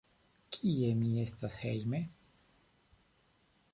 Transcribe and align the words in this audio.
Kie 0.55 0.87
mi 1.01 1.11
estas 1.25 1.59
hejme? 1.65 2.01